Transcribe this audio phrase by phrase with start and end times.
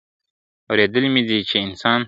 [0.69, 1.99] اورېدلي مي دي چي انسان..